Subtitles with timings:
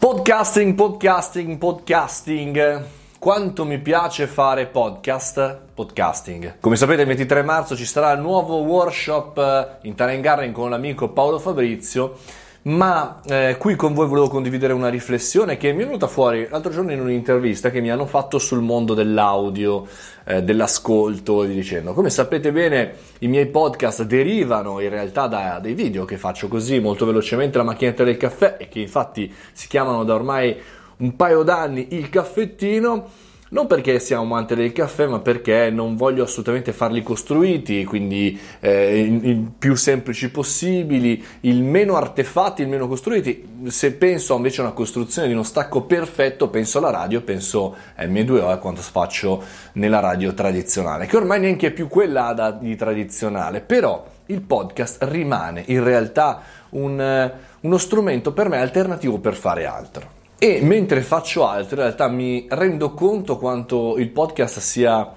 [0.00, 2.84] Podcasting, podcasting, podcasting.
[3.18, 5.58] Quanto mi piace fare podcast?
[5.74, 6.54] Podcasting.
[6.58, 10.70] Come sapete, il 23 marzo ci sarà il nuovo workshop eh, in Talent Garden con
[10.70, 12.16] l'amico Paolo Fabrizio
[12.62, 16.70] ma eh, qui con voi volevo condividere una riflessione che mi è venuta fuori l'altro
[16.70, 19.86] giorno in un'intervista che mi hanno fatto sul mondo dell'audio,
[20.24, 21.94] eh, dell'ascolto e di dicendo.
[21.94, 26.80] Come sapete bene, i miei podcast derivano in realtà da dei video che faccio così
[26.80, 30.54] molto velocemente la macchinetta del caffè e che infatti si chiamano da ormai
[30.98, 33.08] un paio d'anni il caffettino
[33.50, 38.38] non perché sia un amante del caffè, ma perché non voglio assolutamente farli costruiti, quindi
[38.60, 43.48] eh, il, più semplici possibili, il meno artefatti, il meno costruiti.
[43.66, 48.08] Se penso invece a una costruzione di uno stacco perfetto, penso alla radio, penso ai
[48.08, 49.42] miei due o a quanto faccio
[49.72, 55.64] nella radio tradizionale, che ormai neanche è più quella di tradizionale, però il podcast rimane
[55.66, 56.40] in realtà
[56.70, 60.18] un, uno strumento per me alternativo per fare altro.
[60.42, 65.12] E mentre faccio altro, in realtà mi rendo conto quanto il podcast sia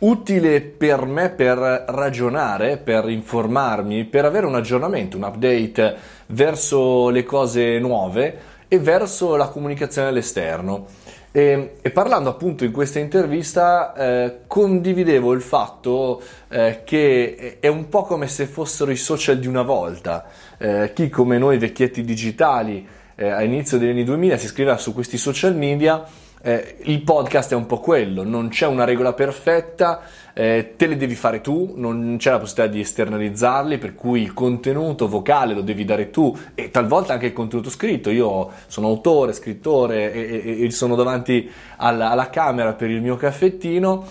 [0.00, 1.56] utile per me per
[1.88, 9.36] ragionare, per informarmi, per avere un aggiornamento, un update verso le cose nuove e verso
[9.36, 10.84] la comunicazione all'esterno.
[11.32, 17.88] E, e parlando appunto in questa intervista eh, condividevo il fatto eh, che è un
[17.88, 20.26] po' come se fossero i social di una volta.
[20.58, 22.86] Eh, chi come noi vecchietti digitali
[23.16, 26.04] eh, all'inizio degli anni 2000 si scriveva su questi social media,
[26.42, 30.96] eh, il podcast è un po' quello, non c'è una regola perfetta, eh, te le
[30.96, 35.62] devi fare tu, non c'è la possibilità di esternalizzarli, per cui il contenuto vocale lo
[35.62, 38.10] devi dare tu e talvolta anche il contenuto scritto.
[38.10, 43.16] Io sono autore, scrittore e, e, e sono davanti alla, alla camera per il mio
[43.16, 44.04] caffettino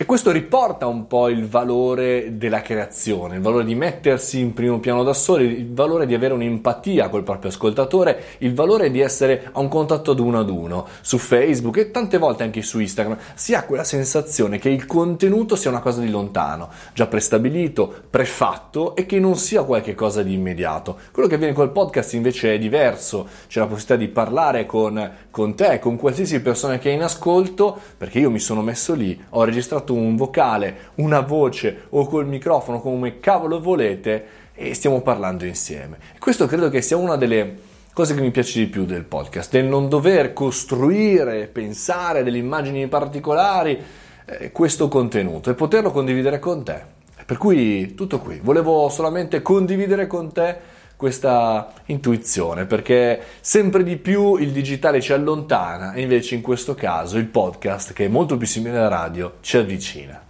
[0.00, 4.80] e questo riporta un po' il valore della creazione, il valore di mettersi in primo
[4.80, 9.50] piano da soli, il valore di avere un'empatia col proprio ascoltatore, il valore di essere
[9.52, 13.18] a un contatto ad uno ad uno su Facebook e tante volte anche su Instagram.
[13.34, 18.96] Si ha quella sensazione che il contenuto sia una cosa di lontano, già prestabilito, prefatto
[18.96, 20.96] e che non sia qualcosa di immediato.
[21.12, 25.54] Quello che avviene col podcast invece è diverso, c'è la possibilità di parlare con, con
[25.54, 29.44] te, con qualsiasi persona che è in ascolto, perché io mi sono messo lì, ho
[29.44, 35.44] registrato fatto un vocale, una voce o col microfono come cavolo volete e stiamo parlando
[35.44, 35.98] insieme.
[36.18, 39.64] questo credo che sia una delle cose che mi piace di più del podcast, del
[39.64, 43.78] non dover costruire, pensare delle immagini particolari
[44.24, 46.98] eh, questo contenuto e poterlo condividere con te.
[47.26, 54.36] Per cui tutto qui, volevo solamente condividere con te questa intuizione perché sempre di più
[54.36, 58.46] il digitale ci allontana e invece in questo caso il podcast che è molto più
[58.46, 60.28] simile alla radio ci avvicina.